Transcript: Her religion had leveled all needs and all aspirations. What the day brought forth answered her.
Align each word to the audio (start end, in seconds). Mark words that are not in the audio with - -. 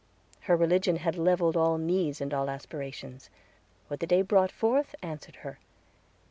Her 0.49 0.57
religion 0.57 0.95
had 0.95 1.15
leveled 1.15 1.55
all 1.55 1.77
needs 1.77 2.21
and 2.21 2.33
all 2.33 2.49
aspirations. 2.49 3.29
What 3.87 3.99
the 3.99 4.07
day 4.07 4.23
brought 4.23 4.51
forth 4.51 4.95
answered 5.03 5.35
her. 5.45 5.59